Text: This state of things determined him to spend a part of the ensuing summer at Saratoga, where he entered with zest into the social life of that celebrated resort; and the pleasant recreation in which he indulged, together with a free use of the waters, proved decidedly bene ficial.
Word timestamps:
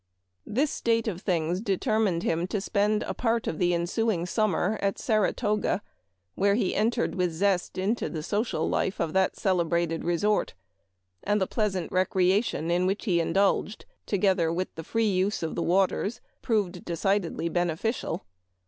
This 0.47 0.71
state 0.71 1.07
of 1.07 1.21
things 1.21 1.61
determined 1.61 2.23
him 2.23 2.47
to 2.47 2.59
spend 2.59 3.03
a 3.03 3.13
part 3.13 3.45
of 3.45 3.59
the 3.59 3.71
ensuing 3.71 4.25
summer 4.25 4.79
at 4.81 4.97
Saratoga, 4.97 5.83
where 6.33 6.55
he 6.55 6.73
entered 6.73 7.13
with 7.13 7.31
zest 7.31 7.77
into 7.77 8.09
the 8.09 8.23
social 8.23 8.67
life 8.67 8.99
of 8.99 9.13
that 9.13 9.35
celebrated 9.35 10.03
resort; 10.03 10.55
and 11.21 11.39
the 11.39 11.45
pleasant 11.45 11.91
recreation 11.91 12.71
in 12.71 12.87
which 12.87 13.05
he 13.05 13.19
indulged, 13.19 13.85
together 14.07 14.51
with 14.51 14.69
a 14.75 14.83
free 14.83 15.05
use 15.07 15.43
of 15.43 15.53
the 15.53 15.61
waters, 15.61 16.19
proved 16.41 16.83
decidedly 16.83 17.47
bene 17.47 17.75
ficial. 17.75 18.21